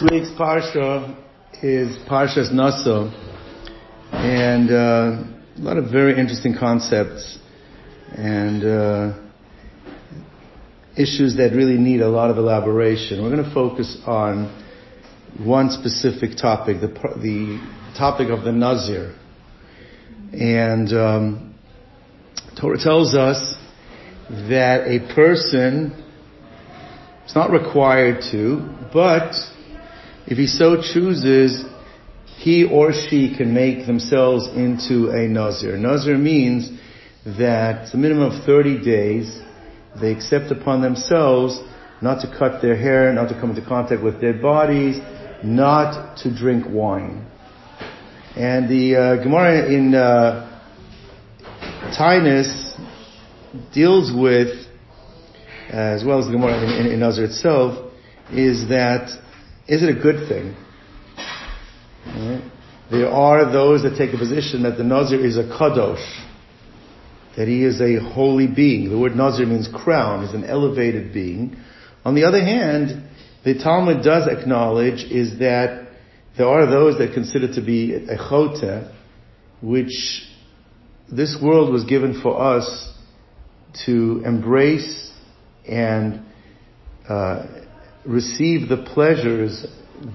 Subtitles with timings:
[0.00, 1.14] This week's parsha
[1.62, 3.10] is Parshas Naso,
[4.12, 7.38] and uh, a lot of very interesting concepts
[8.16, 9.18] and uh,
[10.96, 13.22] issues that really need a lot of elaboration.
[13.22, 14.46] We're going to focus on
[15.44, 19.14] one specific topic, the, the topic of the Nazir.
[20.32, 21.54] And um,
[22.58, 23.54] Torah tells us
[24.48, 25.92] that a person
[27.26, 29.34] is not required to, but
[30.30, 31.64] if he so chooses,
[32.38, 35.76] he or she can make themselves into a Nazir.
[35.76, 36.70] Nazir means
[37.26, 39.40] that a minimum of 30 days.
[40.00, 41.60] They accept upon themselves
[42.00, 44.98] not to cut their hair, not to come into contact with dead bodies,
[45.42, 47.26] not to drink wine.
[48.36, 50.62] And the uh, Gemara in uh,
[51.98, 52.80] Taanis
[53.74, 54.66] deals with,
[55.72, 57.92] uh, as well as the Gemara in, in, in Nazir itself,
[58.30, 59.10] is that
[59.70, 60.56] is it a good thing?
[62.90, 66.04] There are those that take a position that the Nazir is a kadosh,
[67.36, 68.90] that he is a holy being.
[68.90, 71.56] The word Nazir means crown, is an elevated being.
[72.04, 73.08] On the other hand,
[73.44, 75.86] the Talmud does acknowledge is that
[76.36, 78.90] there are those that consider to be a chote,
[79.62, 80.24] which
[81.12, 82.92] this world was given for us
[83.86, 85.12] to embrace
[85.68, 86.22] and
[87.08, 87.46] uh,
[88.04, 89.66] receive the pleasures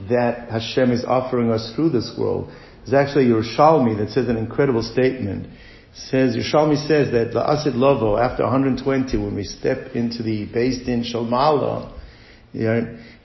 [0.09, 2.51] that Hashem is offering us through this world.
[2.85, 5.45] There's actually Yerushalmi that says an incredible statement.
[5.45, 5.51] It
[5.93, 10.87] says Yerushalmi says that the Asid Lovo after 120 when we step into the based
[10.87, 11.93] in Shalmala,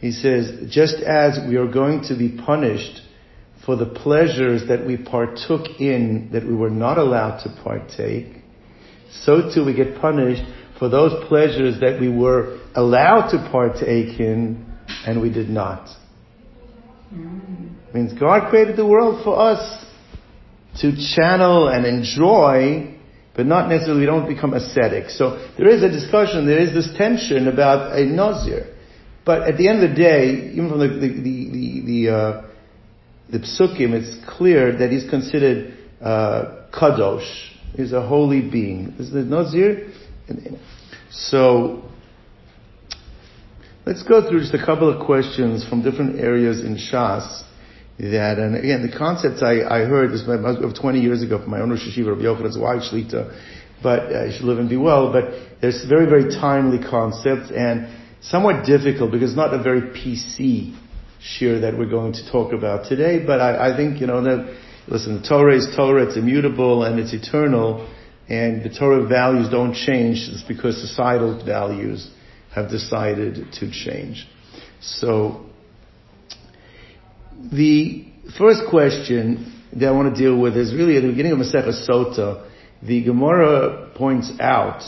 [0.01, 3.01] he says just as we are going to be punished
[3.65, 8.37] for the pleasures that we partook in that we were not allowed to partake,
[9.11, 10.43] so too we get punished
[10.81, 14.67] for those pleasures that we were allowed to partake in
[15.07, 15.87] and we did not.
[17.13, 17.75] Mm.
[17.95, 19.85] Means God created the world for us
[20.81, 22.97] to channel and enjoy,
[23.37, 25.11] but not necessarily we don't become ascetic.
[25.11, 28.75] So there is a discussion, there is this tension about a nazir.
[29.27, 32.49] But at the end of the day, even from the the the the, the, uh,
[33.31, 37.51] the psukim, it's clear that he's considered uh, kadosh.
[37.77, 38.95] He's a holy being.
[38.99, 39.93] Is the nazir
[41.11, 41.83] so,
[43.87, 47.45] let's go through just a couple of questions from different areas in Shas
[48.09, 51.61] that, and again, the concepts I, I heard this of 20 years ago from my
[51.61, 53.39] own Rosh Yeshiva, Rabbi Yochanan's wife, Shlita,
[53.83, 57.89] but uh, should live and be well, but there's very, very timely concepts and
[58.23, 60.77] somewhat difficult because it's not a very PC
[61.21, 64.57] shiur that we're going to talk about today, but I, I think, you know, that,
[64.89, 67.87] listen, the Torah is Torah, it's immutable and it's eternal,
[68.31, 72.09] and the Torah values don't change it's because societal values
[72.55, 74.27] have decided to change.
[74.81, 75.47] So,
[77.53, 78.07] the
[78.39, 81.89] first question that I want to deal with is really at the beginning of Masechah
[81.89, 82.49] Sota.
[82.83, 84.83] The Gemara points out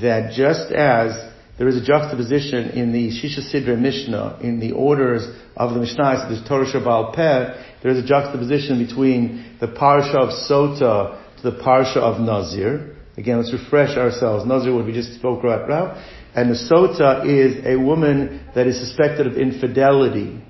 [0.00, 5.26] that just as there is a juxtaposition in the Shisha Sidra Mishnah, in the orders
[5.56, 10.30] of the Mishnah, there's Torah Sheb'al Peh, there is a juxtaposition between the Parsha of
[10.30, 12.96] Sota to the Parsha of Nazir.
[13.16, 14.46] Again, let's refresh ourselves.
[14.46, 16.02] Nazir, what we just spoke about now.
[16.34, 20.42] And the Sota is a woman that is suspected of infidelity.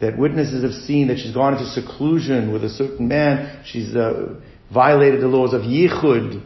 [0.00, 3.62] That witnesses have seen that she's gone into seclusion with a certain man.
[3.64, 4.40] She's uh,
[4.72, 6.42] violated the laws of Yichud.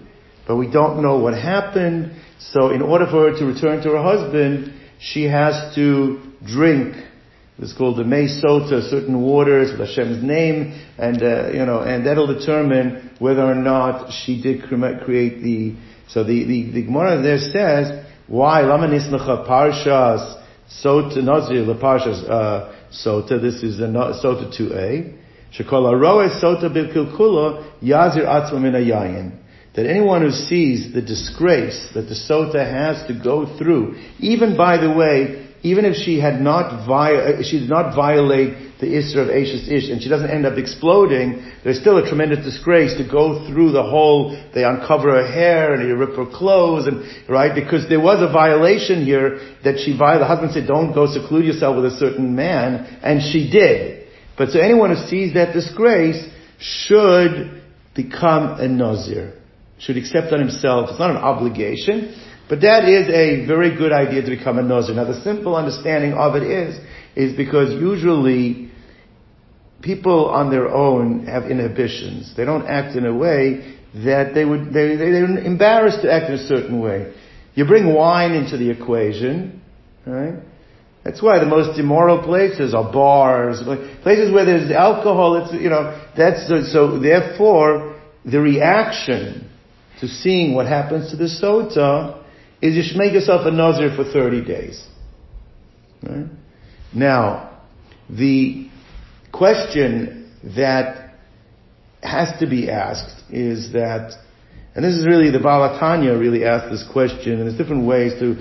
[0.46, 2.12] But we don't know what happened.
[2.38, 6.94] So in order for her to return to her husband, she has to drink
[7.60, 12.06] it's called the May Sota, certain waters with Hashem's name, and uh, you know, and
[12.06, 15.76] that'll determine whether or not she did create the.
[16.08, 20.42] So the the, the Gemara there says why Lama Nisnacha Parshas
[20.82, 23.40] Sota Nazir the Parshas uh, Sota.
[23.40, 23.88] This is a
[24.24, 25.18] Sota two A.
[25.52, 29.38] Shekol Aroe Sota Bilkilkula Yazir Atzma Min
[29.74, 34.76] that anyone who sees the disgrace that the sota has to go through, even by
[34.78, 39.24] the way, even if she had not vi- uh, she did not violate the Isra
[39.24, 43.06] of Eishes Ish and she doesn't end up exploding, there's still a tremendous disgrace to
[43.06, 47.54] go through the whole, they uncover her hair and they rip her clothes and, right,
[47.54, 51.44] because there was a violation here that she violated, the husband said don't go seclude
[51.44, 54.08] yourself with a certain man, and she did.
[54.38, 56.26] But so anyone who sees that disgrace
[56.58, 57.62] should
[57.94, 59.34] become a Nazir.
[59.78, 62.14] Should accept on himself, it's not an obligation,
[62.50, 64.96] but that is a very good idea to become a Nazir.
[64.96, 66.80] Now the simple understanding of it is,
[67.14, 68.72] is because usually
[69.80, 72.34] people on their own have inhibitions.
[72.36, 76.26] They don't act in a way that they would, they, they, they're embarrassed to act
[76.26, 77.14] in a certain way.
[77.54, 79.62] You bring wine into the equation,
[80.04, 80.34] right?
[81.04, 83.62] That's why the most immoral places are bars,
[84.02, 85.36] places where there's alcohol.
[85.36, 89.48] It's you know that's so, so therefore the reaction
[90.00, 92.19] to seeing what happens to the sota
[92.62, 94.86] is you should make yourself a nazir for 30 days.
[96.02, 96.26] Right?
[96.94, 97.60] Now,
[98.08, 98.68] the
[99.32, 101.14] question that
[102.02, 104.12] has to be asked is that,
[104.74, 108.12] and this is really the Baal HaTanya really asked this question, and there's different ways
[108.20, 108.36] to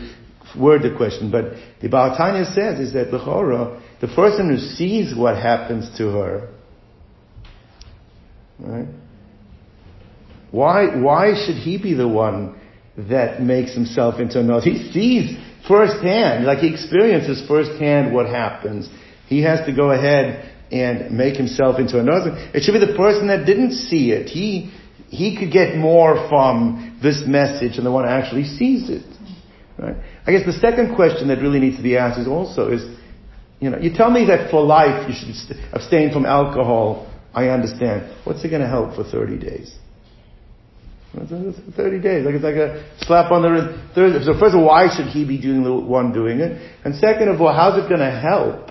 [0.57, 5.15] word the question, but the Baal HaTanya says is that Bechora, the person who sees
[5.15, 6.49] what happens to her,
[8.59, 8.87] right?
[10.51, 12.58] Why, why should he be the one
[13.07, 15.37] that makes himself into a He sees
[15.67, 18.89] firsthand, like he experiences firsthand what happens.
[19.27, 22.33] He has to go ahead and make himself into a Nazir.
[22.53, 24.27] It should be the person that didn't see it.
[24.27, 24.71] He,
[25.07, 29.05] he could get more from this message than the one who actually sees it.
[29.77, 29.95] Right?
[30.27, 32.83] I guess the second question that really needs to be asked is also is,
[33.59, 37.07] you know, you tell me that for life you should abstain from alcohol.
[37.33, 38.15] I understand.
[38.25, 39.75] What's it going to help for 30 days?
[41.13, 42.25] 30 days.
[42.25, 44.25] Like it's like a slap on the wrist.
[44.25, 46.61] So first of all, why should he be doing the one doing it?
[46.85, 48.69] And second of all, how's it going to help?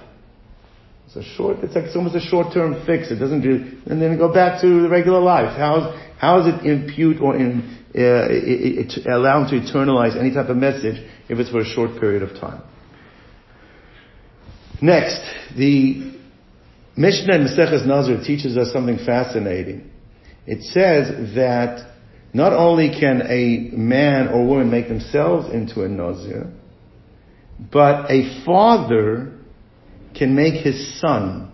[1.07, 1.59] It's a short.
[1.63, 3.11] It's like it's almost a short-term fix.
[3.11, 3.81] It doesn't do.
[3.87, 5.57] And then go back to the regular life.
[5.57, 10.35] How's how does it impute or in, uh, it, it, allow him to eternalize any
[10.35, 10.97] type of message
[11.29, 12.63] if it's for a short period of time?
[14.83, 15.21] Next,
[15.57, 16.13] the
[16.97, 19.91] Mishnah in Maseches Nazir teaches us something fascinating.
[20.47, 21.98] It says that
[22.33, 26.53] not only can a man or woman make themselves into a Nazir,
[27.73, 29.33] but a father
[30.15, 31.51] can make his son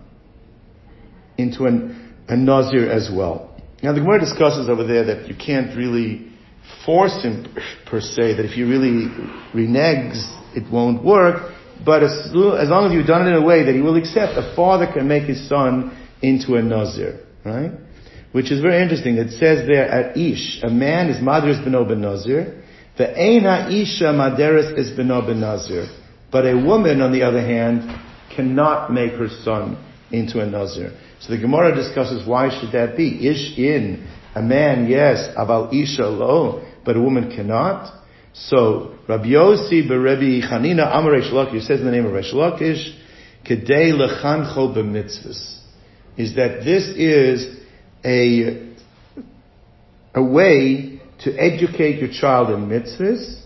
[1.37, 3.55] into an, a Nazir as well.
[3.81, 6.31] Now the Gemara discusses over there that you can't really
[6.85, 7.45] force him
[7.85, 9.07] per se, that if he really
[9.53, 10.25] reneges,
[10.55, 11.53] it won't work,
[11.85, 14.37] but as, as long as you've done it in a way that he will accept,
[14.37, 17.71] a father can make his son into a Nazir, right?
[18.35, 19.15] Which is very interesting.
[19.15, 22.63] It says there at Ish, a man is madras beno ben nazir,
[22.97, 25.87] the Eina Isha Maderis is beno ben nazir.
[26.33, 27.89] But a woman, on the other hand,
[28.35, 30.91] cannot make her son into a nazir.
[31.21, 33.25] So the Gemara discusses why should that be?
[33.25, 34.05] Ish in
[34.35, 38.03] a man, yes, about Isha lo, but a woman cannot.
[38.33, 42.99] So Rabbi Yossi beRebbi Chanina Amar Reish says in the name of Reish Lakish,
[43.45, 45.61] Kedei lechancho b'mitzvahs,
[46.17, 47.61] is that this is
[48.05, 48.73] a,
[50.13, 53.41] a way to educate your child in mitzvahs.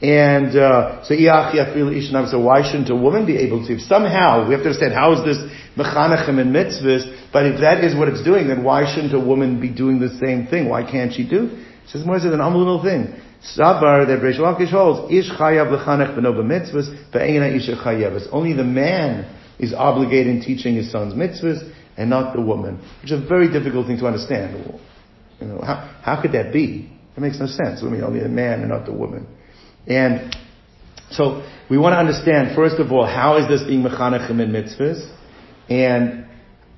[0.00, 3.74] And uh, so, so why shouldn't a woman be able to?
[3.74, 5.38] If somehow we have to understand how is this
[5.76, 9.60] mechanachim in mitzvahs, but if that is what it's doing, then why shouldn't a woman
[9.60, 10.68] be doing the same thing?
[10.68, 11.50] Why can't she do?
[11.84, 13.14] It says more an unbelievable thing.
[13.56, 18.26] Sabar that Reish Lakish holds, ish chayav lechanech b'no mitzvahs, ve'ena isha chayav.
[18.32, 21.62] Only the man is obligated in teaching his sons mitzvahs,
[22.02, 24.80] and not the woman, which is a very difficult thing to understand.
[25.40, 26.90] You know, how, how could that be?
[27.16, 27.80] It makes no sense.
[27.82, 29.26] I mean, only the man and not the woman.
[29.86, 30.34] And
[31.10, 35.08] so we want to understand, first of all, how is this being mechanechim in mitzvahs?
[35.68, 36.26] And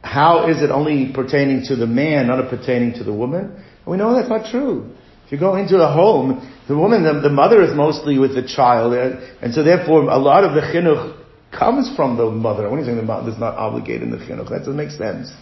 [0.03, 3.45] how is it only pertaining to the man, not pertaining to the woman?
[3.45, 4.93] And we know that's not true.
[5.25, 8.47] If you go into a home, the woman, the, the mother is mostly with the
[8.47, 11.14] child, and so therefore a lot of the chinuch
[11.59, 12.69] comes from the mother.
[12.69, 15.33] When he's saying the mother is not obligated in the chinuch, that doesn't make sense.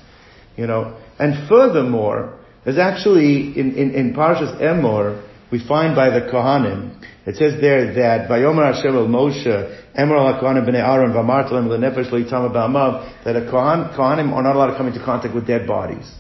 [0.56, 6.26] You know, and furthermore, there's actually in, in, in Parshas Emor, we find by the
[6.32, 11.68] Kohanim, it says there that Vayomer Hashem el Moshe, Emor al Kohanim b'nei Aaron v'amartalim
[11.68, 15.46] l'nefesh le'itama ba'amav, that a Kohan, Kohanim are not allowed to come into contact with
[15.46, 16.12] dead bodies.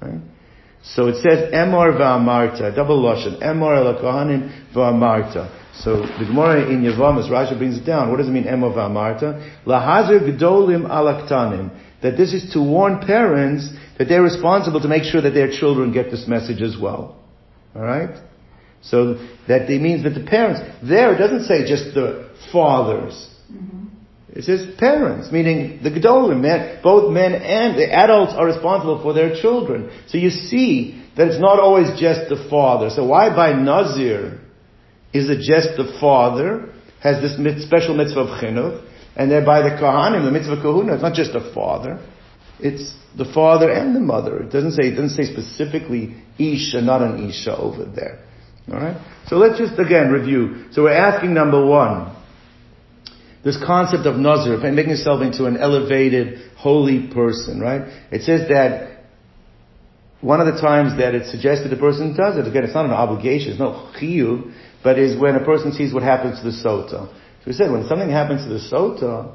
[0.00, 0.20] Right?
[0.82, 5.59] So it says Emor v'amarta, double lashon, Emor el Kohanim v'amarta.
[5.74, 8.10] So the Gemara in Yevamos, Rashi brings it down.
[8.10, 9.64] What does it mean, Emov Amarta?
[9.64, 11.70] Lahazir Gdolim Alaktanim.
[12.02, 15.92] That this is to warn parents that they're responsible to make sure that their children
[15.92, 17.18] get this message as well.
[17.76, 18.16] Alright?
[18.82, 23.28] So that means that the parents, there it doesn't say just the fathers.
[23.52, 23.88] Mm-hmm.
[24.32, 29.12] It says parents, meaning the Gedolim, men, both men and the adults are responsible for
[29.12, 29.90] their children.
[30.06, 32.90] So you see that it's not always just the father.
[32.90, 34.39] So why by Nazir?
[35.12, 38.86] Is it just the father has this special mitzvah of chinuch,
[39.16, 41.98] and thereby the kohanim, the mitzvah kahuna, it's not just the father,
[42.60, 44.42] it's the father and the mother.
[44.42, 48.24] It doesn't say, it doesn't say specifically isha, not an isha over there.
[48.70, 48.96] Alright?
[49.26, 50.66] So let's just again review.
[50.72, 52.16] So we're asking number one,
[53.42, 57.82] this concept of Nazir, making yourself into an elevated, holy person, right?
[58.12, 59.00] It says that
[60.20, 62.90] one of the times that it's suggested a person does it, again, it's not an
[62.90, 67.08] obligation, it's not chiyuv, but is when a person sees what happens to the sota.
[67.40, 69.34] So we said when something happens to the sota,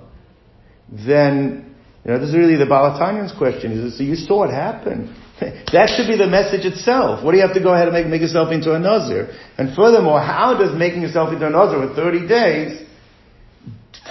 [0.90, 3.90] then, you know, this is really the Baal HaTanya's question.
[3.90, 5.16] Says, so you saw it happen.
[5.40, 7.24] that should be the message itself.
[7.24, 9.30] What do you have to go ahead and make, make yourself into a Nazir?
[9.58, 12.88] And furthermore, how does making yourself into a Nazir for 30 days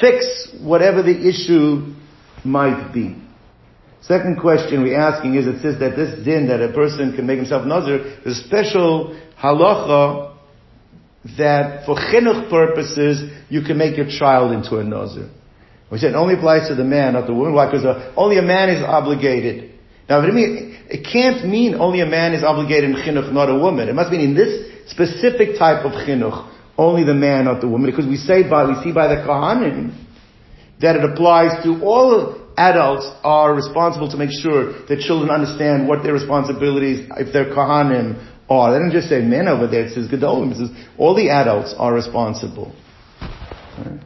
[0.01, 1.95] fix whatever the issue
[2.45, 3.17] might be?
[4.03, 7.39] Second question we're asking is, it says that this din, that a person can make
[7.39, 10.34] himself Nazir, is a special halacha
[11.39, 15.31] that for chinuch purposes, you can make your child into a Nazir.
[15.91, 17.55] We said it only applies to the man, not the woman.
[17.55, 17.67] Why?
[17.67, 19.73] Because uh, only a man is obligated.
[20.09, 23.55] Now, it, mean, it can't mean only a man is obligated in chinuch, not a
[23.55, 23.89] woman.
[23.89, 27.91] It must mean in this specific type of chinuch, only the man, not the woman.
[27.91, 29.95] Because we say by, we see by the Kohanim
[30.81, 36.03] that it applies to all adults are responsible to make sure that children understand what
[36.03, 38.73] their responsibilities, if they're Kohanim, are.
[38.73, 40.53] They don't just say men over there, it says Gedolim.
[40.53, 42.75] It says all the adults are responsible.
[43.79, 44.01] Right?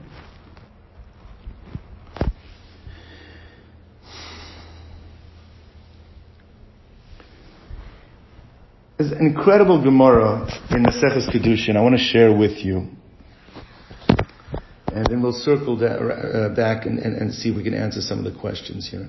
[8.98, 12.88] There's an incredible Gemara in the Seches Kiddushin I want to share with you.
[14.92, 18.00] And then we'll circle that, uh, back and, and, and see if we can answer
[18.00, 19.08] some of the questions here.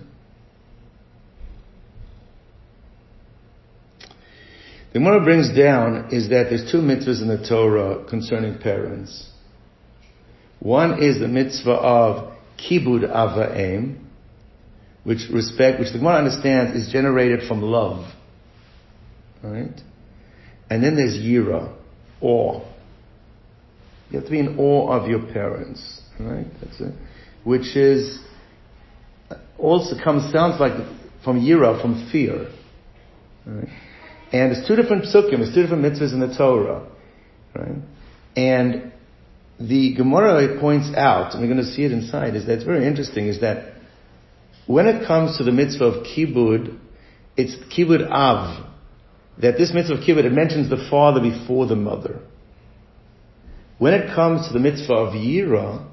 [4.91, 9.29] The Gemara brings down is that there's two mitzvahs in the Torah concerning parents.
[10.59, 13.99] One is the mitzvah of kibud ava'im,
[15.03, 18.11] which respect, which the Gemara understands is generated from love.
[19.43, 19.79] Right?
[20.71, 21.71] And then there's yira,
[22.19, 22.65] awe.
[24.09, 26.01] You have to be in awe of your parents.
[26.19, 26.47] Right?
[26.61, 26.93] That's it.
[27.43, 28.19] Which is,
[29.59, 30.73] also comes, sounds like
[31.23, 32.51] from yira, from fear.
[33.45, 33.69] Right?
[34.31, 36.87] And it's two different psukim, it's two different mitzvahs in the Torah.
[37.55, 37.75] Right?
[38.35, 38.91] And
[39.59, 42.87] the Gemara points out, and we're going to see it inside, is that it's very
[42.87, 43.73] interesting, is that
[44.67, 46.77] when it comes to the mitzvah of kibud,
[47.35, 48.67] it's kibud av,
[49.41, 52.19] that this mitzvah of kibbud, it mentions the father before the mother.
[53.79, 55.87] When it comes to the mitzvah of yira,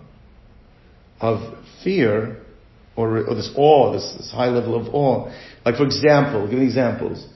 [1.21, 2.43] of fear,
[2.97, 5.33] or, or this awe, this, this, high level of awe,
[5.65, 7.27] like for example, give examples.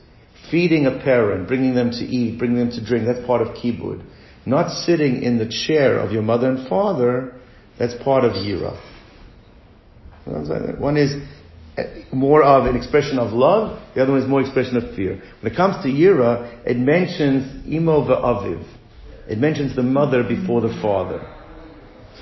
[0.50, 4.04] Feeding a parent, bringing them to eat, bringing them to drink, that's part of kibbud.
[4.46, 7.34] Not sitting in the chair of your mother and father,
[7.78, 8.78] that's part of yira.
[10.78, 11.14] One is
[12.12, 15.22] more of an expression of love, the other one is more expression of fear.
[15.40, 18.64] When it comes to Yira, it mentions Imo va'aviv.
[19.28, 21.20] It mentions the mother before the father.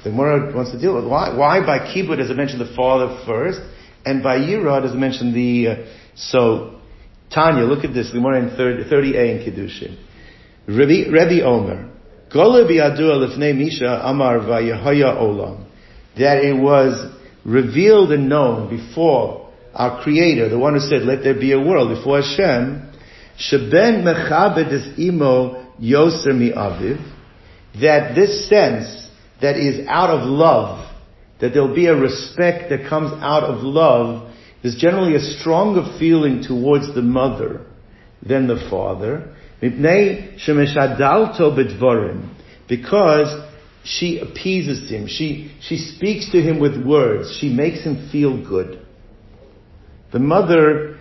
[0.05, 3.23] The Gemara wants to deal with why, why by Kibbud does it mention the father
[3.27, 3.61] first,
[4.05, 5.77] and by Yira does it mention the, uh,
[6.15, 6.78] so,
[7.31, 9.97] Tanya, look at this, Gemara in 30, 30a in Kiddushin.
[10.67, 11.91] Rebbe Omer,
[13.55, 15.65] Misha amar olam.
[16.17, 21.39] That it was revealed and known before our Creator, the one who said, let there
[21.39, 22.91] be a world, before Hashem,
[23.39, 26.99] sheben mechabed imo yoser mi aviv,
[27.81, 29.09] that this sense
[29.41, 30.85] that is out of love,
[31.41, 34.28] that there'll be a respect that comes out of love,
[34.63, 37.65] there's generally a stronger feeling towards the mother
[38.27, 39.35] than the father,
[42.69, 43.45] because
[43.85, 45.07] she appeases him.
[45.07, 47.37] She, she speaks to him with words.
[47.41, 48.85] She makes him feel good.
[50.13, 50.99] The mother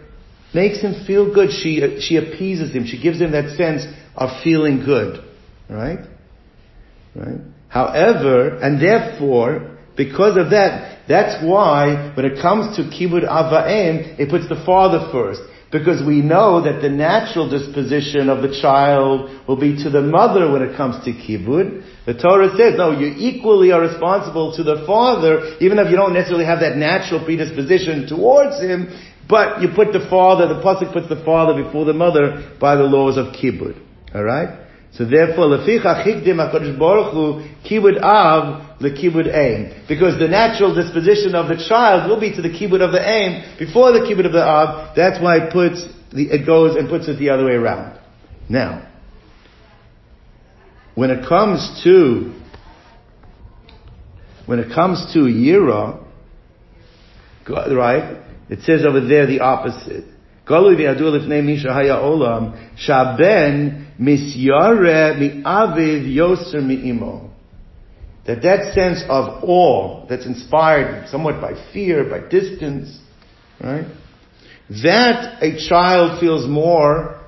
[0.54, 1.52] makes him feel good.
[1.52, 2.86] She, she appeases him.
[2.86, 3.86] She gives him that sense
[4.16, 5.24] of feeling good.
[5.70, 6.00] Right?
[7.16, 7.42] Right?
[7.68, 14.30] However, and therefore, because of that, that's why when it comes to kibud avaim, it
[14.30, 19.60] puts the father first because we know that the natural disposition of the child will
[19.60, 21.84] be to the mother when it comes to kibbud.
[22.06, 26.14] The Torah says, no, you equally are responsible to the father, even if you don't
[26.14, 28.88] necessarily have that natural predisposition towards him,
[29.28, 32.84] but you put the father, the pasuk puts the father before the mother by the
[32.84, 33.76] laws of kibbud.
[34.16, 34.67] Alright?
[34.98, 39.86] So therefore, leficha chikdim HaKadosh Baruch Hu, kibud av, the kibud aim.
[39.88, 43.58] Because the natural disposition of the child will be to the kibud of the aim
[43.60, 44.96] before the kibud of the av.
[44.96, 48.00] That's why it puts, the, it goes and puts it the other way around.
[48.50, 48.92] Now,
[50.96, 52.34] when it comes to,
[54.48, 56.04] when it comes to Yira,
[57.48, 60.06] right, it says over there the opposite.
[60.48, 67.30] Galui v'yadu lifnei misha haya olam, shaben misyare mi'aviv yoser mi'imo.
[68.26, 73.00] That that sense of awe that's inspired somewhat by fear, by distance,
[73.62, 73.86] right?
[74.84, 77.22] That a child feels more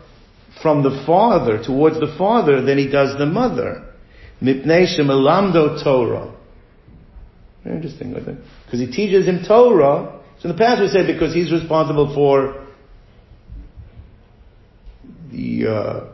[0.62, 3.86] from the father, towards the father, than he does the mother.
[4.42, 6.36] Mipnei shemalamdo Torah.
[7.64, 8.44] Very interesting, isn't it?
[8.66, 10.20] Because he teaches him Torah.
[10.40, 12.68] So in the past we said because he's responsible for
[15.32, 16.08] the uh,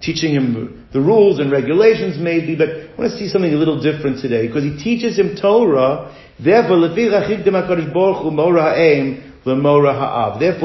[0.00, 3.82] teaching him the rules and regulations maybe, but I want to see something a little
[3.82, 6.14] different today because he teaches him Torah.
[6.42, 7.38] Therefore, Therefore,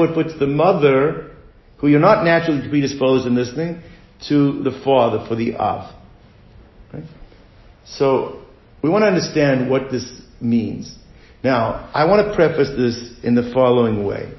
[0.06, 1.32] it puts the mother,
[1.78, 3.82] who you're not naturally predisposed in listening,
[4.28, 5.92] to the father for the av.
[6.92, 7.02] Right?
[7.84, 8.42] So
[8.82, 10.08] we want to understand what this
[10.40, 10.96] means.
[11.42, 14.32] Now, I want to preface this in the following way.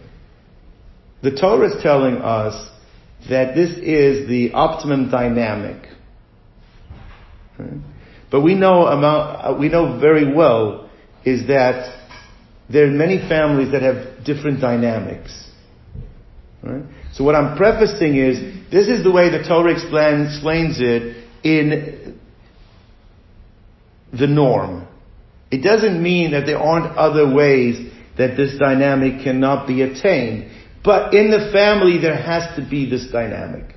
[1.22, 2.72] The Torah is telling us
[3.30, 5.88] that this is the optimum dynamic.
[7.58, 7.80] Right?
[8.32, 10.90] But we know about, uh, we know very well
[11.24, 12.08] is that
[12.70, 15.50] there are many families that have different dynamics.
[16.62, 16.84] Right?
[17.14, 18.40] So what I'm prefacing is,
[18.72, 22.20] this is the way the Torah explains it in
[24.12, 24.88] the norm.
[25.52, 30.52] It doesn't mean that there aren't other ways that this dynamic cannot be attained.
[30.86, 33.76] But in the family, there has to be this dynamic.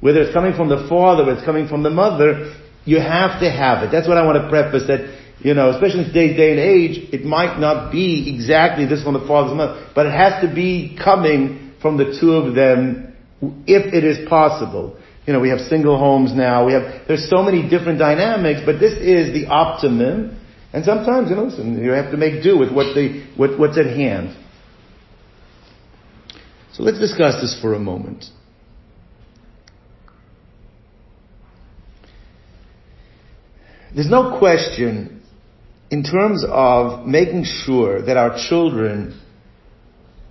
[0.00, 3.50] Whether it's coming from the father, whether it's coming from the mother, you have to
[3.50, 3.92] have it.
[3.92, 5.00] That's what I want to preface that,
[5.40, 9.12] you know, especially in today's day and age, it might not be exactly this from
[9.12, 13.14] the father's mother, but it has to be coming from the two of them
[13.66, 14.96] if it is possible.
[15.26, 16.66] You know, we have single homes now.
[16.66, 20.40] We have, there's so many different dynamics, but this is the optimum.
[20.72, 23.76] And sometimes, you know, listen, you have to make do with what the, what, what's
[23.76, 24.36] at hand.
[26.72, 28.26] So let's discuss this for a moment.
[33.94, 35.22] There's no question
[35.90, 39.20] in terms of making sure that our children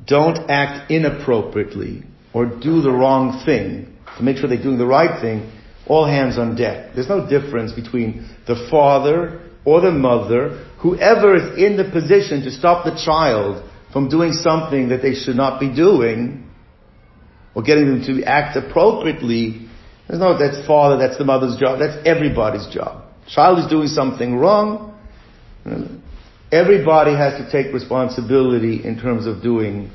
[0.07, 2.03] don't act inappropriately
[2.33, 5.51] or do the wrong thing to make sure they're doing the right thing,
[5.87, 6.93] all hands on deck.
[6.95, 12.51] There's no difference between the father or the mother, whoever is in the position to
[12.51, 16.49] stop the child from doing something that they should not be doing,
[17.55, 19.67] or getting them to act appropriately,
[20.07, 23.05] there's no, that's father, that's the mother's job, that's everybody's job.
[23.27, 24.97] Child is doing something wrong,
[26.51, 29.91] everybody has to take responsibility in terms of doing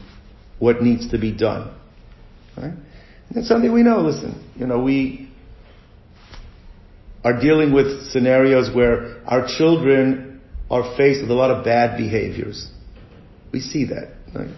[0.59, 1.74] what needs to be done.
[2.57, 2.74] Right?
[3.30, 5.30] That's something we know, listen, you know, we
[7.24, 12.68] are dealing with scenarios where our children are faced with a lot of bad behaviors.
[13.54, 14.08] We see that.
[14.34, 14.50] Right?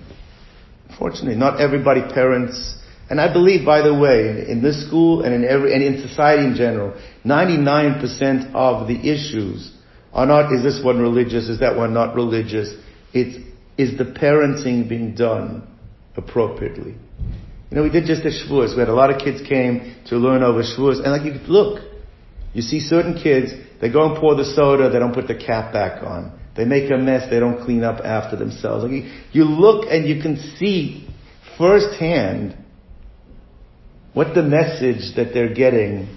[0.88, 2.78] Unfortunately, not everybody parents,
[3.10, 6.08] and I believe, by the way, in, in this school and in every, and in
[6.08, 9.70] society in general, 99% of the issues
[10.14, 12.74] are not, is this one religious, is that one not religious?
[13.12, 13.36] It's,
[13.76, 15.68] is the parenting being done
[16.16, 16.94] appropriately?
[17.70, 18.72] You know, we did just a Shavuos.
[18.72, 21.50] We had a lot of kids came to learn over Shavuos, and like you could
[21.50, 21.82] look,
[22.54, 25.74] you see certain kids, they go and pour the soda, they don't put the cap
[25.74, 26.32] back on.
[26.56, 28.84] They make a mess, they don't clean up after themselves.
[28.84, 31.06] Like you, you look and you can see
[31.58, 32.56] firsthand
[34.14, 36.08] what the message that they're getting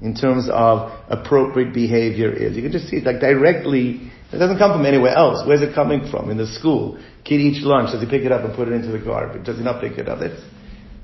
[0.00, 2.56] in terms of appropriate behavior is.
[2.56, 5.46] You can just see it like directly, it doesn't come from anywhere else.
[5.46, 6.30] Where's it coming from?
[6.30, 6.98] In the school.
[7.24, 9.44] Kid eats lunch, does he pick it up and put it into the garbage?
[9.44, 10.18] Does he not pick it up?
[10.20, 10.40] That's,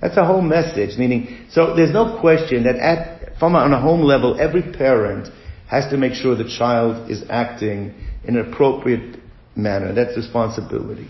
[0.01, 4.03] that's a whole message, meaning, so there's no question that at, from on a home
[4.03, 5.29] level, every parent
[5.69, 7.95] has to make sure the child is acting
[8.27, 9.21] in an appropriate
[9.57, 9.93] manner.
[9.93, 11.09] That's responsibility.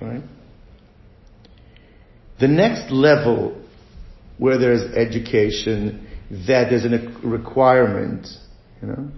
[0.00, 0.22] Right?
[2.40, 3.60] The next level
[4.38, 6.08] where there's education,
[6.46, 8.26] that there's a requirement,
[8.82, 9.10] you know,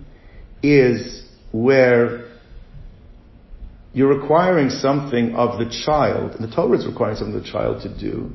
[0.62, 2.30] is where
[3.94, 7.82] you're requiring something of the child, and the Torah is requiring something of the child
[7.82, 8.30] to do,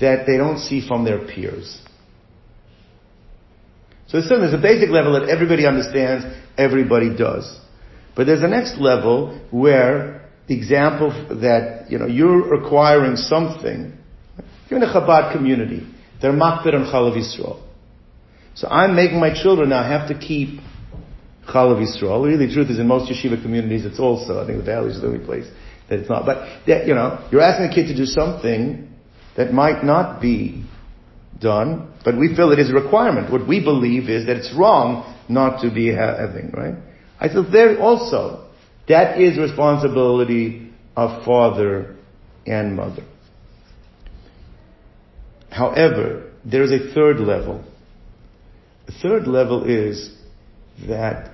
[0.00, 1.80] that they don't see from their peers.
[4.06, 6.24] So there's a basic level that everybody understands,
[6.56, 7.58] everybody does.
[8.14, 13.96] But there's a next level where the example that, you know, you're acquiring something.
[14.68, 15.86] You're in a Chabad community.
[16.20, 17.62] They're makbid on Chalav Yisrael.
[18.54, 20.60] So I'm making my children now have to keep
[21.48, 22.24] Chalav Yisrael.
[22.24, 25.00] Really, the truth is in most yeshiva communities it's also, I think the Valley is
[25.00, 25.46] the only place
[25.88, 26.26] that it's not.
[26.26, 28.88] But, that, you know, you're asking a kid to do something
[29.36, 30.64] that might not be
[31.40, 33.32] done, but we feel it is a requirement.
[33.32, 36.74] What we believe is that it's wrong not to be having, right?
[37.22, 38.48] I said there also,
[38.88, 41.94] that is responsibility of father
[42.44, 43.04] and mother.
[45.48, 47.64] However, there is a third level.
[48.86, 50.12] The third level is
[50.88, 51.30] that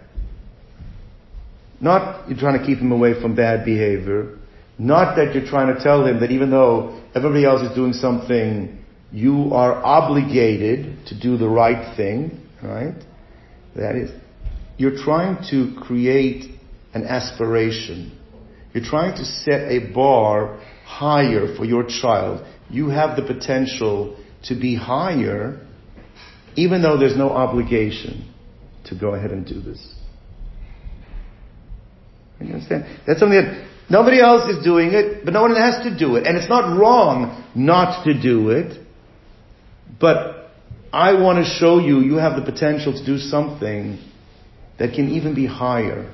[1.80, 4.36] not you're trying to keep him away from bad behavior,
[4.78, 8.84] not that you're trying to tell him that even though everybody else is doing something,
[9.10, 12.94] you are obligated to do the right thing, right?
[13.74, 14.10] That is,
[14.78, 16.58] you're trying to create
[16.94, 18.16] an aspiration.
[18.72, 22.46] You're trying to set a bar higher for your child.
[22.70, 25.60] You have the potential to be higher
[26.56, 28.34] even though there's no obligation
[28.86, 29.94] to go ahead and do this.
[32.40, 32.84] You understand?
[33.06, 36.26] That's something that nobody else is doing it, but no one has to do it.
[36.26, 38.80] And it's not wrong not to do it,
[40.00, 40.50] but
[40.92, 43.98] I want to show you you have the potential to do something
[44.78, 46.12] that can even be higher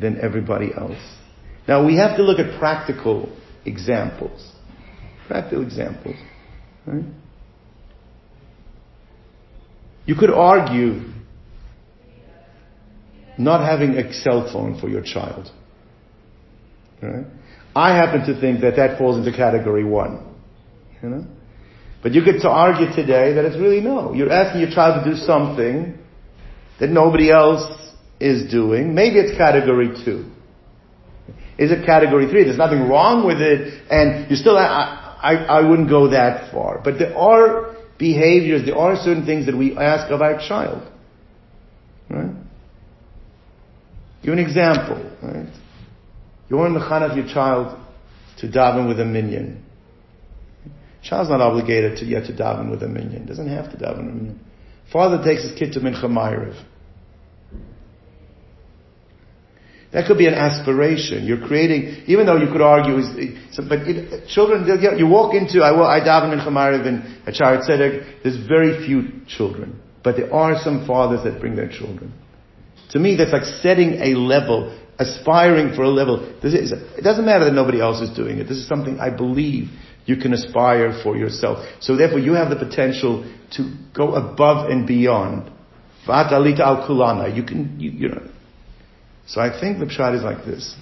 [0.00, 0.98] than everybody else.
[1.66, 3.28] Now we have to look at practical
[3.64, 4.52] examples.
[5.26, 6.16] Practical examples.
[6.86, 7.04] Right?
[10.06, 11.02] You could argue
[13.36, 15.50] not having a cell phone for your child.
[17.02, 17.26] Right?
[17.76, 20.34] I happen to think that that falls into category one.
[21.02, 21.26] You know?
[22.02, 24.14] But you could argue today that it's really no.
[24.14, 25.97] You're asking your child to do something
[26.80, 27.66] that nobody else
[28.20, 28.94] is doing.
[28.94, 30.30] Maybe it's category two.
[31.58, 32.44] Is it category three?
[32.44, 36.80] There's nothing wrong with it, and you still, I, I, I wouldn't go that far.
[36.82, 40.88] But there are behaviors, there are certain things that we ask of our child.
[42.08, 42.30] Right?
[44.22, 45.52] Give an example, right?
[46.48, 47.76] You're in the chana your child
[48.38, 49.64] to daven with a minyan.
[51.02, 53.26] Child's not obligated to yet to daven with a minyan.
[53.26, 54.40] Doesn't have to daven with a minyan.
[54.92, 56.64] Father takes his kid to mincha ma'ariv.
[59.92, 61.26] That could be an aspiration.
[61.26, 62.96] You're creating, even though you could argue,
[63.68, 64.66] but it, children,
[64.98, 69.24] you walk into, I, I daven in Chamariv and at Shaare Zedek, there's very few
[69.26, 69.80] children.
[70.04, 72.12] But there are some fathers that bring their children.
[72.90, 76.22] To me, that's like setting a level, aspiring for a level.
[76.42, 78.44] Is, it doesn't matter that nobody else is doing it.
[78.44, 79.70] This is something I believe
[80.08, 81.58] you can aspire for yourself.
[81.80, 85.52] So therefore, you have the potential to go above and beyond.
[86.06, 87.36] Va'atalita al kulana.
[87.36, 88.26] You can, you, you know.
[89.26, 90.74] So I think the pshat is like this.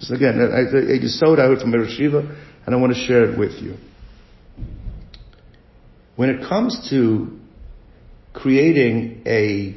[0.00, 2.20] So, again, a, a, a I heard from Shiva,
[2.64, 3.76] and I want to share it with you.
[6.16, 7.38] When it comes to
[8.32, 9.76] creating a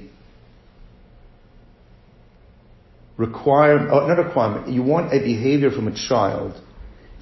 [3.18, 6.54] requirement, oh, not requirement, you want a behavior from a child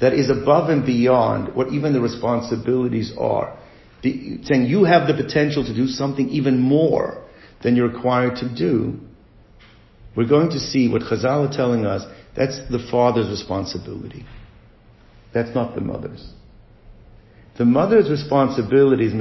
[0.01, 3.57] that is above and beyond what even the responsibilities are.
[4.01, 7.23] The, saying you have the potential to do something even more
[7.63, 8.99] than you're required to do.
[10.17, 12.03] We're going to see what Chazal are telling us,
[12.35, 14.25] that's the father's responsibility.
[15.33, 16.27] That's not the mother's.
[17.57, 19.13] The mother's responsibility is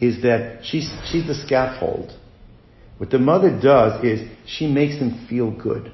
[0.00, 2.12] is that she's, she's the scaffold.
[2.98, 5.92] What the mother does is she makes him feel good.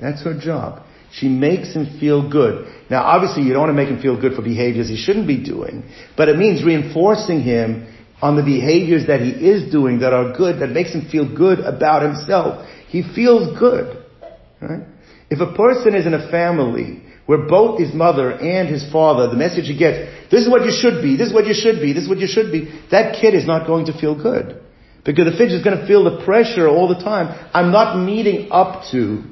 [0.00, 0.82] That's her job.
[1.18, 2.66] She makes him feel good.
[2.90, 5.42] Now obviously you don't want to make him feel good for behaviors he shouldn't be
[5.42, 5.84] doing,
[6.16, 7.86] but it means reinforcing him
[8.20, 11.60] on the behaviors that he is doing that are good, that makes him feel good
[11.60, 12.66] about himself.
[12.88, 14.04] He feels good.
[14.60, 14.82] Right?
[15.30, 19.36] If a person is in a family where both his mother and his father, the
[19.36, 21.92] message he gets, this is what you should be, this is what you should be,
[21.92, 24.60] this is what you should be, that kid is not going to feel good.
[25.04, 27.28] Because the kid is going to feel the pressure all the time.
[27.52, 29.22] I'm not meeting up to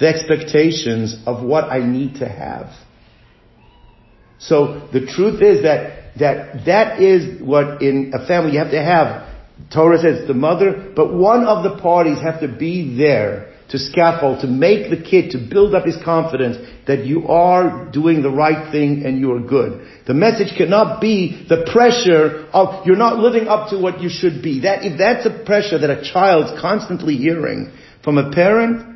[0.00, 2.72] the expectations of what I need to have.
[4.38, 8.82] So the truth is that, that that is what in a family you have to
[8.82, 9.28] have.
[9.70, 14.40] Torah says the mother, but one of the parties have to be there to scaffold,
[14.40, 18.72] to make the kid, to build up his confidence that you are doing the right
[18.72, 19.86] thing and you are good.
[20.06, 24.42] The message cannot be the pressure of you're not living up to what you should
[24.42, 24.60] be.
[24.60, 27.70] That, if that's a pressure that a child's constantly hearing
[28.02, 28.90] from a parent,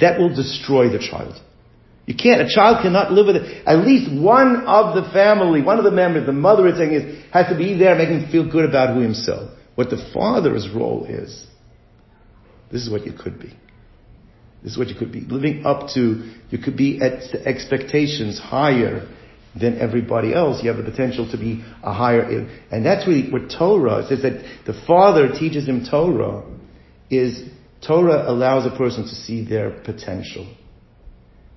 [0.00, 1.40] that will destroy the child.
[2.06, 3.66] You can't, a child cannot live with it.
[3.66, 7.24] At least one of the family, one of the members, the mother is saying is,
[7.32, 9.50] has to be there making him feel good about who himself.
[9.74, 11.46] What the father's role is,
[12.72, 13.54] this is what you could be.
[14.62, 15.20] This is what you could be.
[15.20, 19.06] Living up to, you could be at expectations higher
[19.58, 20.62] than everybody else.
[20.62, 22.22] You have the potential to be a higher,
[22.70, 26.42] and that's really what Torah says that the father teaches him Torah
[27.10, 27.48] is
[27.86, 30.46] Torah allows a person to see their potential.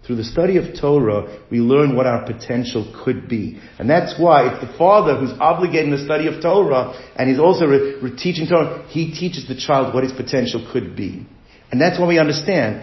[0.05, 3.61] Through the study of Torah, we learn what our potential could be.
[3.77, 7.65] And that's why it's the father who's obligating the study of Torah, and he's also
[7.65, 8.87] re- re- teaching Torah.
[8.89, 11.27] He teaches the child what his potential could be.
[11.71, 12.81] And that's why we understand.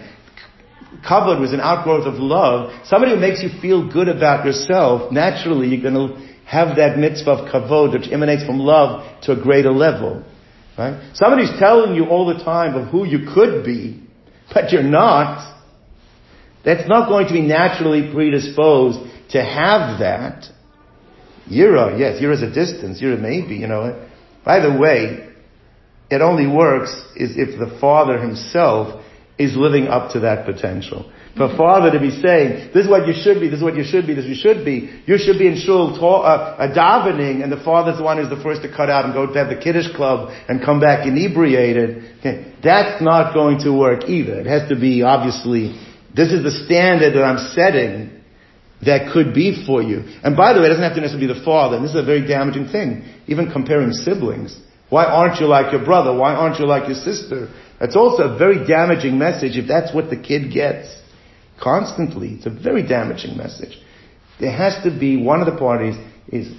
[1.05, 2.71] Kavod was an outgrowth of love.
[2.85, 7.31] Somebody who makes you feel good about yourself, naturally you're going to have that mitzvah
[7.31, 10.23] of kavod, which emanates from love to a greater level.
[10.79, 11.11] Right?
[11.13, 14.01] Somebody who's telling you all the time of who you could be,
[14.53, 15.61] but you're not,
[16.63, 18.99] that's not going to be naturally predisposed
[19.31, 20.45] to have that.
[21.51, 23.01] Yira, yes, you're as a distance.
[23.01, 24.07] Yira maybe, you know.
[24.45, 25.27] By the way,
[26.09, 29.03] it only works is if the father himself
[29.37, 31.11] is living up to that potential.
[31.39, 33.85] For father to be saying, this is what you should be, this is what you
[33.85, 37.49] should be, this you should be, you should be in shul uh, a davening, and
[37.49, 39.55] the father's the one who's the first to cut out and go to have the
[39.55, 42.19] kiddush club and come back inebriated.
[42.19, 44.41] Okay, that's not going to work either.
[44.41, 45.79] It has to be obviously,
[46.13, 48.19] this is the standard that I'm setting
[48.83, 50.03] that could be for you.
[50.21, 52.03] And by the way, it doesn't have to necessarily be the father, and this is
[52.03, 53.07] a very damaging thing.
[53.27, 54.59] Even comparing siblings.
[54.89, 56.11] Why aren't you like your brother?
[56.13, 57.47] Why aren't you like your sister?
[57.79, 60.99] That's also a very damaging message if that's what the kid gets
[61.61, 62.29] constantly.
[62.33, 63.77] It's a very damaging message.
[64.39, 65.95] There has to be one of the parties
[66.27, 66.51] is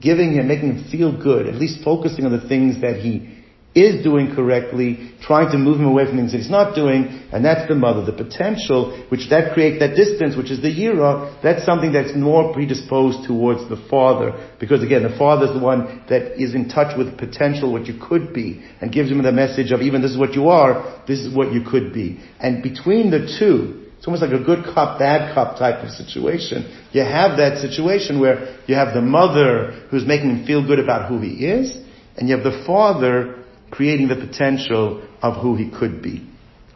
[0.00, 3.36] giving him, making him feel good, at least focusing on the things that he
[3.74, 7.44] is doing correctly, trying to move him away from things that he's not doing, and
[7.44, 8.04] that's the mother.
[8.04, 12.52] The potential, which that creates that distance, which is the yira, that's something that's more
[12.52, 14.32] predisposed towards the father.
[14.58, 17.94] Because again, the father is the one that is in touch with potential, what you
[18.02, 21.20] could be, and gives him the message of even this is what you are, this
[21.20, 22.18] is what you could be.
[22.40, 26.64] And between the two, it's almost like a good cop, bad cop type of situation.
[26.92, 31.10] You have that situation where you have the mother who's making him feel good about
[31.10, 31.76] who he is,
[32.16, 36.26] and you have the father creating the potential of who he could be.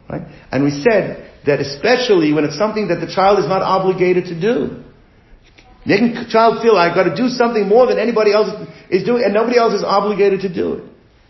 [0.07, 0.21] Right?
[0.51, 4.39] And we said that especially when it's something that the child is not obligated to
[4.39, 4.83] do.
[5.83, 8.53] Making the child feel like I've got to do something more than anybody else
[8.91, 10.83] is doing, and nobody else is obligated to do it.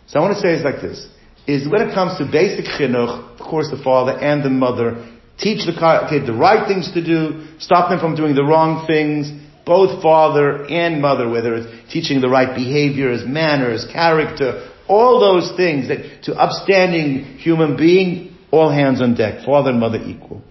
[0.08, 1.08] So I want to say it's like this,
[1.48, 5.66] is when it comes to basic chinuch, of course the father and the mother teach
[5.66, 5.74] the
[6.10, 9.32] kid the right things to do, stop them from doing the wrong things,
[9.66, 15.88] both father and mother, whether it's teaching the right behaviors, manners, character, all those things
[15.88, 20.42] that to upstanding human being, all hands on deck, father and mother equal.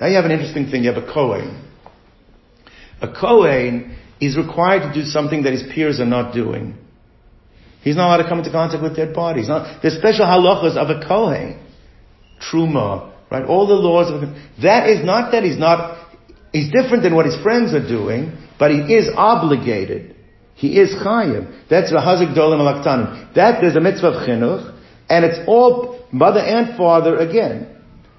[0.00, 1.62] Now you have an interesting thing, you have a Kohen.
[3.00, 6.76] A Kohen is required to do something that his peers are not doing.
[7.82, 9.48] He's not allowed to come into contact with dead bodies.
[9.48, 11.62] Not, there's special halachas of a Kohen.
[12.40, 13.44] Truma, right?
[13.44, 14.28] All the laws of,
[14.62, 16.08] that is not that he's not,
[16.52, 20.16] he's different than what his friends are doing, but he is obligated.
[20.54, 21.68] He is Chayiv.
[21.68, 23.34] That's Rahazik Dolim Alaktanim.
[23.34, 24.74] That there's a mitzvah of chinuch,
[25.08, 27.76] and it's all mother and father again.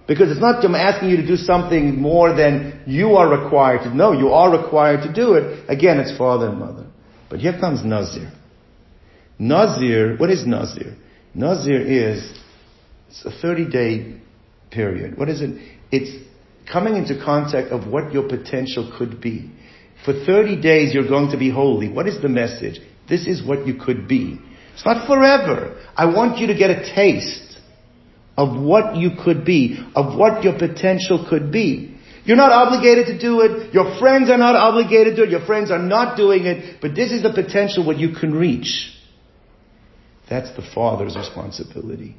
[0.07, 3.95] Because it's not I'm asking you to do something more than you are required to.
[3.95, 5.69] No, you are required to do it.
[5.69, 6.85] Again, it's father and mother.
[7.29, 8.31] But here comes Nazir.
[9.37, 10.95] Nazir, what is Nazir?
[11.33, 12.33] Nazir is
[13.09, 14.21] it's a 30 day
[14.71, 15.17] period.
[15.17, 15.59] What is it?
[15.91, 16.25] It's
[16.71, 19.51] coming into contact of what your potential could be.
[20.05, 21.89] For 30 days you're going to be holy.
[21.89, 22.79] What is the message?
[23.09, 24.39] This is what you could be.
[24.73, 25.81] It's not forever.
[25.95, 27.57] I want you to get a taste
[28.37, 31.97] of what you could be, of what your potential could be.
[32.25, 33.73] You're not obligated to do it.
[33.73, 35.29] Your friends are not obligated to do it.
[35.31, 36.81] Your friends are not doing it.
[36.81, 38.93] But this is the potential what you can reach.
[40.29, 42.15] That's the father's responsibility.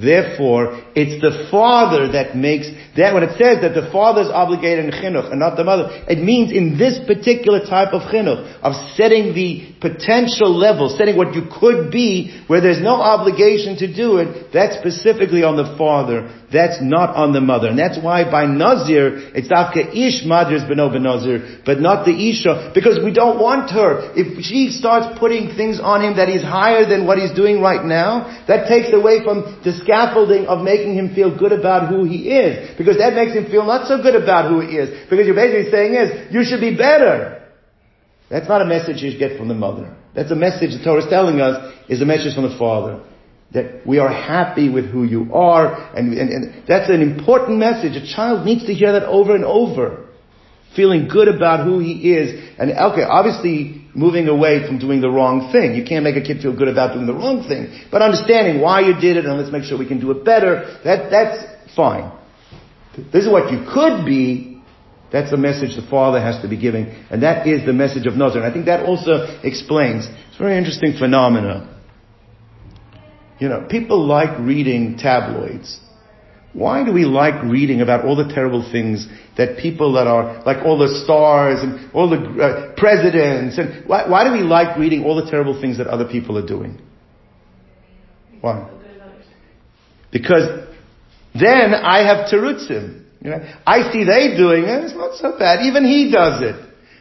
[0.00, 4.86] Therefore, it's the father that makes that when it says that the father is obligated
[4.86, 8.72] in chinuch and not the mother, it means in this particular type of chinuch of
[8.96, 14.16] setting the potential level, setting what you could be, where there's no obligation to do
[14.18, 14.52] it.
[14.54, 16.32] That's specifically on the father.
[16.52, 20.90] That's not on the mother, and that's why by nazir it's after ish madris beno
[20.90, 24.10] benazir, but not the isha because we don't want her.
[24.18, 27.84] If she starts putting things on him that he's higher than what he's doing right
[27.84, 32.34] now, that takes away from the scaffolding of making him feel good about who he
[32.34, 32.76] is.
[32.76, 34.90] Because that makes him feel not so good about who he is.
[35.08, 37.46] Because you're basically saying is, you should be better.
[38.28, 39.94] That's not a message you get from the mother.
[40.14, 43.02] That's a message the Torah is telling us is a message from the father.
[43.52, 47.96] That we are happy with who you are, and, and, and that's an important message.
[47.96, 50.06] A child needs to hear that over and over.
[50.76, 52.54] Feeling good about who he is.
[52.58, 55.74] And okay, obviously moving away from doing the wrong thing.
[55.74, 57.88] You can't make a kid feel good about doing the wrong thing.
[57.90, 60.78] But understanding why you did it and let's make sure we can do it better,
[60.84, 62.12] that, that's fine.
[63.12, 64.62] This is what you could be.
[65.12, 66.86] That's the message the father has to be giving.
[67.10, 68.42] And that is the message of Nazir.
[68.42, 71.79] And I think that also explains, it's a very interesting phenomena.
[73.40, 75.78] You know, people like reading tabloids.
[76.52, 80.64] Why do we like reading about all the terrible things that people that are, like
[80.64, 85.04] all the stars and all the uh, presidents, and why, why do we like reading
[85.04, 86.80] all the terrible things that other people are doing?
[88.40, 88.68] Why?
[90.10, 90.66] Because
[91.34, 93.04] then I have terutzim.
[93.22, 95.64] You know, I see they doing it, it's not so bad.
[95.64, 96.56] Even he does it.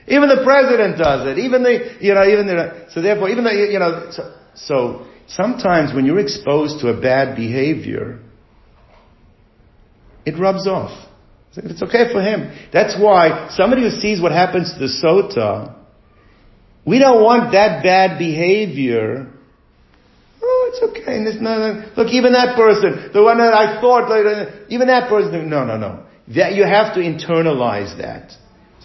[0.07, 1.39] Even the president does it.
[1.39, 5.93] Even the, you know, even the, so therefore, even the, you know, so, so sometimes
[5.93, 8.19] when you're exposed to a bad behavior,
[10.25, 11.07] it rubs off.
[11.55, 12.51] It's okay for him.
[12.71, 15.75] That's why somebody who sees what happens to the sota,
[16.85, 19.31] we don't want that bad behavior.
[20.41, 21.23] Oh, it's okay.
[21.23, 21.83] this, no.
[21.97, 25.65] Look, even that person, the one that I thought, like, uh, even that person, no,
[25.65, 26.05] no, no.
[26.35, 28.31] That, you have to internalize that.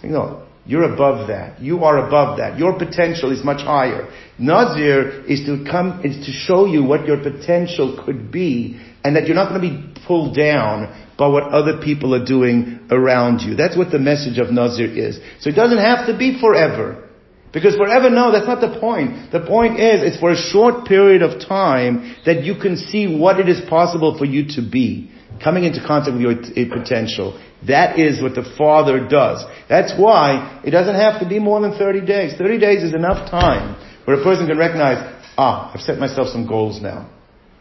[0.03, 1.61] No, you're above that.
[1.61, 2.57] You are above that.
[2.57, 4.11] Your potential is much higher.
[4.39, 9.27] Nazir is to come, is to show you what your potential could be and that
[9.27, 13.55] you're not going to be pulled down by what other people are doing around you.
[13.55, 15.19] That's what the message of Nazir is.
[15.39, 17.07] So it doesn't have to be forever.
[17.53, 19.31] Because forever, no, that's not the point.
[19.31, 23.39] The point is, it's for a short period of time that you can see what
[23.39, 25.11] it is possible for you to be.
[25.41, 26.35] Coming into contact with your
[26.67, 27.39] potential.
[27.67, 29.43] That is what the Father does.
[29.67, 32.33] That's why it doesn't have to be more than 30 days.
[32.37, 33.75] 30 days is enough time
[34.05, 34.99] where a person can recognize,
[35.37, 37.09] ah, I've set myself some goals now.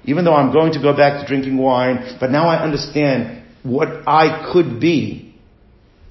[0.04, 3.88] Even though I'm going to go back to drinking wine, but now I understand what
[4.06, 5.33] I could be.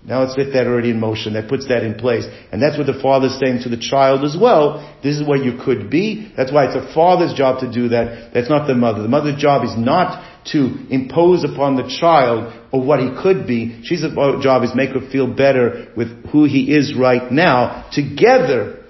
[0.06, 1.34] Now let's set that already in motion.
[1.34, 2.26] That puts that in place.
[2.52, 4.84] And that's what the father's saying to the child as well.
[5.02, 6.32] This is what you could be.
[6.36, 8.32] That's why it's a father's job to do that.
[8.34, 9.02] That's not the mother.
[9.02, 13.82] The mother's job is not to impose upon the child or what he could be.
[13.84, 17.90] She's job is make her feel better with who he is right now.
[17.94, 18.84] Together,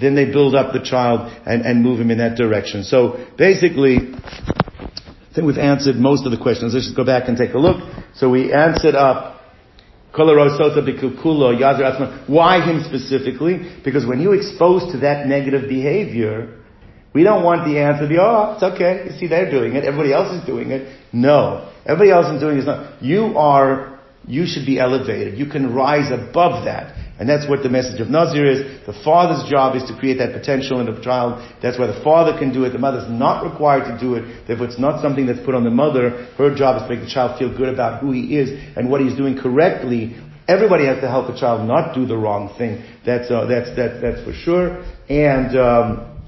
[0.00, 2.82] then they build up the child and, and move him in that direction.
[2.82, 6.74] So basically, I think we've answered most of the questions.
[6.74, 7.80] Let's just go back and take a look.
[8.14, 9.31] So we answered up
[12.26, 13.72] why him specifically?
[13.82, 16.58] Because when you're exposed to that negative behavior,
[17.14, 19.06] we don't want the answer to be, oh, it's okay.
[19.06, 19.84] You see, they're doing it.
[19.84, 20.98] Everybody else is doing it.
[21.12, 21.70] No.
[21.86, 23.02] Everybody else is doing it.
[23.02, 25.38] You are, you should be elevated.
[25.38, 26.94] You can rise above that.
[27.22, 28.84] And that's what the message of Nazir is.
[28.84, 31.38] The father's job is to create that potential in the child.
[31.62, 32.70] That's why the father can do it.
[32.70, 34.48] The mother's not required to do it.
[34.48, 36.26] Therefore, it's not something that's put on the mother.
[36.36, 39.00] Her job is to make the child feel good about who he is and what
[39.02, 40.16] he's doing correctly.
[40.48, 42.82] Everybody has to help the child not do the wrong thing.
[43.06, 44.82] That's uh, that's that, that's for sure.
[45.08, 46.18] And um,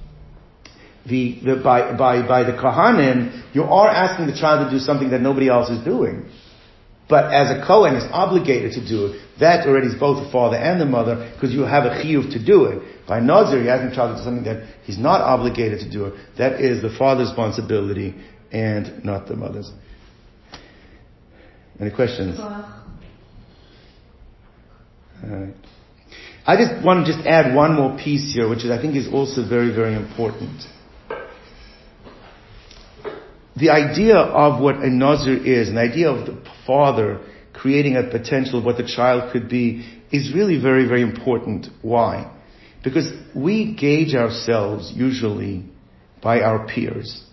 [1.04, 5.10] the, the, by, by, by the Kohanim, you are asking the child to do something
[5.10, 6.30] that nobody else is doing.
[7.08, 10.56] But as a Kohen is obligated to do it, that already is both the father
[10.56, 13.06] and the mother, because you have a chiyuv to do it.
[13.06, 16.14] By Nazir, asking the child to something that he's not obligated to do it.
[16.38, 18.14] That is the father's responsibility
[18.50, 19.70] and not the mother's.
[21.78, 22.40] Any questions?
[22.40, 22.64] Alright.
[26.46, 29.08] I just want to just add one more piece here, which is, I think is
[29.12, 30.64] also very, very important
[33.56, 37.20] the idea of what a Nazir is, an idea of the father
[37.52, 41.68] creating a potential of what the child could be, is really very, very important.
[41.82, 42.32] Why?
[42.82, 45.64] Because we gauge ourselves usually
[46.22, 47.24] by our peers.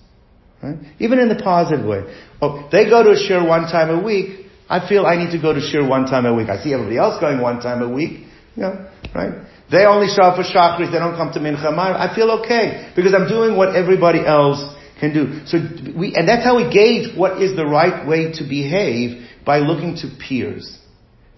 [0.62, 0.78] Right?
[1.00, 2.02] Even in the positive way.
[2.42, 4.46] Oh, they go to a shiur one time a week.
[4.70, 6.50] I feel I need to go to shiur one time a week.
[6.50, 8.28] I see everybody else going one time a week.
[8.56, 9.48] You know, right?
[9.72, 10.92] They only show up for Shacharis.
[10.92, 11.66] They don't come to mincha.
[11.66, 14.62] I feel okay because I'm doing what everybody else
[15.02, 15.46] can do.
[15.48, 15.58] So
[15.98, 19.96] we, and that's how we gauge what is the right way to behave by looking
[19.98, 20.78] to peers.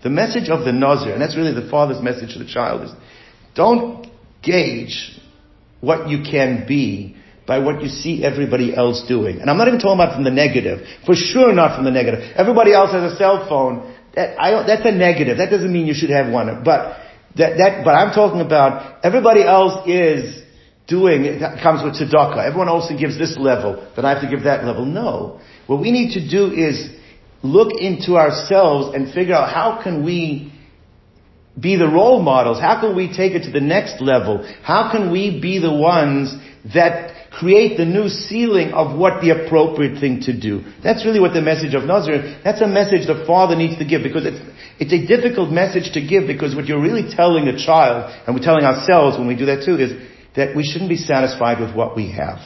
[0.04, 2.92] The message of the Nazir, and that's really the father's message to the child is,
[3.56, 4.06] don't
[4.44, 5.18] gauge
[5.80, 7.16] what you can be
[7.48, 9.40] by what you see everybody else doing.
[9.40, 10.86] And I'm not even talking about from the negative.
[11.06, 12.20] For sure not from the negative.
[12.36, 13.96] Everybody else has a cell phone.
[14.16, 15.38] That, I, that's a negative.
[15.38, 16.64] That doesn't mean you should have one.
[16.64, 17.00] But
[17.36, 20.44] that, that, but I'm talking about everybody else is
[20.88, 22.46] doing, comes with tzedakah.
[22.46, 24.86] Everyone also gives this level, but I have to give that level.
[24.86, 25.40] No.
[25.68, 26.90] What we need to do is
[27.42, 30.52] look into ourselves and figure out how can we
[31.60, 32.60] be the role models?
[32.60, 34.44] How can we take it to the next level?
[34.64, 36.34] How can we be the ones
[36.74, 40.64] that create the new ceiling of what the appropriate thing to do?
[40.84, 44.02] That's really what the message of Nazir, that's a message the father needs to give
[44.02, 44.42] because it's,
[44.80, 48.44] it's a difficult message to give because what you're really telling a child, and we're
[48.44, 49.94] telling ourselves when we do that too, is
[50.36, 52.40] that we shouldn't be satisfied with what we have.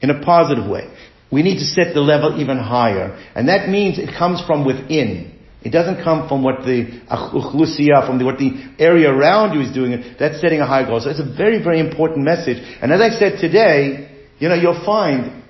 [0.00, 0.92] In a positive way.
[1.30, 3.18] We need to set the level even higher.
[3.34, 5.38] And that means it comes from within.
[5.62, 9.72] It doesn't come from what the uchlusiya, from the, what the area around you is
[9.72, 10.16] doing.
[10.18, 11.00] That's setting a high goal.
[11.00, 12.58] So it's a very, very important message.
[12.82, 15.42] And as I said today, you know, you'll find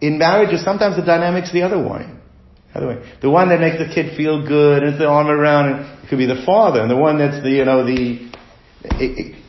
[0.00, 2.10] in marriages sometimes the dynamics the other way.
[2.74, 3.14] Other way.
[3.20, 6.26] The one that makes the kid feel good and the arm around it, could be
[6.26, 8.30] the father, and the one that's the, you know, the,
[8.82, 9.43] it,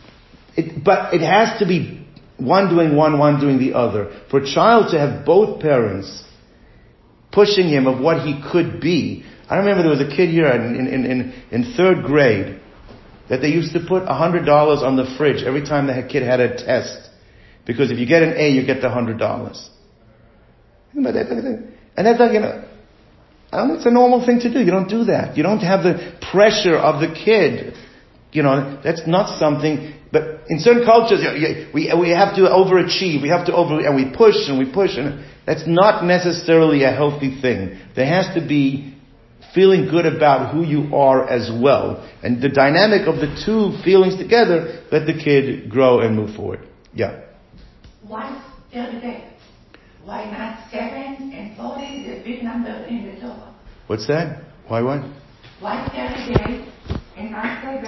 [0.84, 2.06] but it has to be
[2.38, 4.22] one doing one, one doing the other.
[4.30, 6.24] For a child to have both parents
[7.32, 9.26] pushing him of what he could be.
[9.50, 12.60] I remember there was a kid here in, in, in, in third grade
[13.30, 16.24] that they used to put a hundred dollars on the fridge every time the kid
[16.24, 17.10] had a test.
[17.66, 19.70] Because if you get an A, you get the hundred dollars.
[21.98, 22.64] And that's like, you know,
[23.52, 24.60] I don't think it's a normal thing to do.
[24.60, 25.38] You don't do that.
[25.38, 27.76] You don't have the pressure of the kid.
[28.32, 32.44] You know, that's not something But in certain cultures, you know, we, we have to
[32.44, 36.84] overachieve, we have to over, and we push and we push, and that's not necessarily
[36.84, 37.78] a healthy thing.
[37.98, 38.96] There has to be
[39.54, 42.10] feeling good about who you are as well.
[42.24, 46.66] And the dynamic of the two feelings together let the kid grow and move forward.
[46.94, 47.26] Yeah.
[48.08, 48.42] Why
[48.72, 49.22] 38?
[50.06, 53.54] Why not 7 and 40, the big number in the Torah?
[53.88, 54.46] What's that?
[54.70, 55.02] Why what?
[55.60, 57.86] Why 38 and not 7?